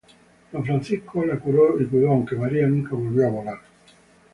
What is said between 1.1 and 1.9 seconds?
la curó y